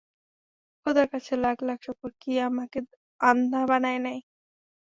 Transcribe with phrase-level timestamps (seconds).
[0.81, 2.79] খোদার কাছে লাখ লাখ শোকর কি আমাকে
[3.21, 4.17] আন্ধা বানাই নাই।